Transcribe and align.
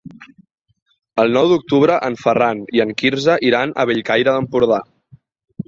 El 1.23 1.29
nou 1.35 1.49
d'octubre 1.51 1.99
en 2.09 2.17
Ferran 2.23 2.65
i 2.79 2.83
en 2.87 2.95
Quirze 3.03 3.37
iran 3.51 3.77
a 3.85 3.89
Bellcaire 3.93 4.29
d'Empordà. 4.39 4.85